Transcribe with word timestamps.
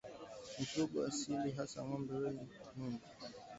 Mifugo 0.59 0.97
asilia 1.09 1.55
hasa 1.57 1.83
ngombe 1.85 2.13
wenye 2.23 2.45
nundu 2.75 3.05